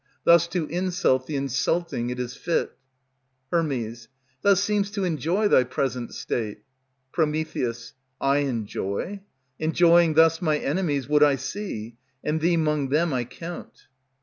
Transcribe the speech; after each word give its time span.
Thus 0.23 0.47
to 0.47 0.65
insult 0.65 1.27
the 1.27 1.35
insulting 1.35 2.09
it 2.09 2.19
is 2.19 2.35
fit. 2.35 2.75
Her. 3.51 3.61
Thou 4.41 4.55
seem'st 4.55 4.95
to 4.95 5.03
enjoy 5.03 5.47
thy 5.47 5.63
present 5.63 6.15
state. 6.15 6.63
Pr. 7.11 7.25
I 8.19 8.37
enjoy? 8.39 9.21
Enjoying 9.59 10.15
thus 10.15 10.41
my 10.41 10.57
enemies 10.57 11.07
Would 11.07 11.21
I 11.21 11.35
see; 11.35 11.97
and 12.23 12.41
thee 12.41 12.57
'mong 12.57 12.89
them 12.89 13.13
I 13.13 13.25
count. 13.25 13.85